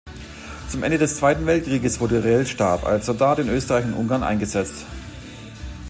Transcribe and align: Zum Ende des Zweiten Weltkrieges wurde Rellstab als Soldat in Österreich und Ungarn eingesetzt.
Zum 0.67 0.81
Ende 0.81 0.97
des 0.97 1.17
Zweiten 1.17 1.45
Weltkrieges 1.45 1.99
wurde 1.99 2.23
Rellstab 2.23 2.87
als 2.87 3.05
Soldat 3.05 3.37
in 3.37 3.49
Österreich 3.49 3.85
und 3.85 3.93
Ungarn 3.93 4.23
eingesetzt. 4.23 4.87